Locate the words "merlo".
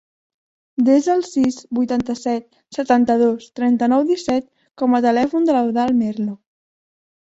6.05-6.41